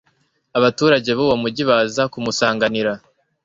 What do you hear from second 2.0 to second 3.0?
kumusanganira